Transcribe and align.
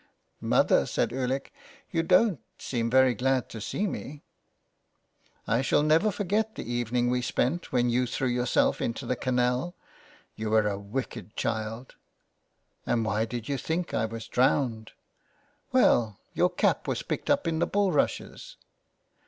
"Mother," 0.41 0.87
said 0.87 1.11
Ulick," 1.13 1.53
you 1.91 2.01
don't 2.01 2.39
seem 2.57 2.89
very 2.89 3.13
glad 3.13 3.49
to 3.49 3.61
see 3.61 3.85
me."" 3.85 4.23
I 5.47 5.61
shall 5.61 5.83
never 5.83 6.09
forget 6.09 6.55
the 6.55 6.65
evening 6.67 7.07
we 7.11 7.21
spent 7.21 7.71
when 7.71 7.87
}'ou 7.91 8.07
threw 8.07 8.27
yourself 8.27 8.81
into 8.81 9.05
the 9.05 9.15
canal. 9.15 9.75
You 10.35 10.49
were 10.49 10.67
a 10.67 10.79
wicked 10.79 11.35
child."" 11.35 11.97
And 12.87 13.05
why 13.05 13.25
did 13.25 13.47
you 13.47 13.59
think 13.59 13.93
I 13.93 14.05
was 14.05 14.27
drowned?" 14.27 14.93
"Well, 15.71 16.17
your 16.33 16.49
cap 16.49 16.87
was 16.87 17.03
picked 17.03 17.29
up 17.29 17.47
in 17.47 17.59
the 17.59 17.67
bulrushes." 17.67 18.57